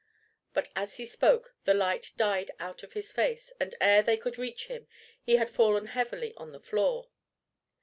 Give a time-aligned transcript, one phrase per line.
[0.55, 4.39] But as he spoke, the light died out of his face, and ere they could
[4.39, 4.87] reach him
[5.21, 7.11] he had fallen heavily on the floor.